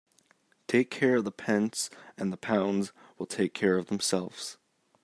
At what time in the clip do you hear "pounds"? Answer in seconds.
2.37-2.91